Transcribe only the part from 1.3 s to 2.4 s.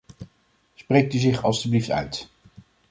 alstublieft uit.